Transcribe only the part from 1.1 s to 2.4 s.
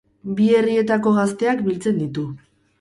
gazteak biltzen ditu.